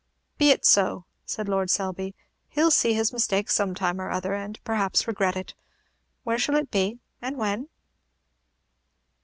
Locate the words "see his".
2.71-3.13